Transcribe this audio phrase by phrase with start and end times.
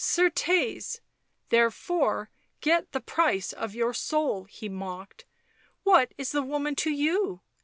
[0.01, 0.99] "Certes,
[1.49, 5.25] therefore get the price of your soul," he mocked."
[5.83, 7.41] What is the woman to you?